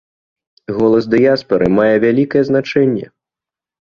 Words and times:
Голас 0.77 1.05
дыяспары 1.13 1.67
мае 1.79 1.93
вялікае 2.05 2.43
значэнне. 2.49 3.05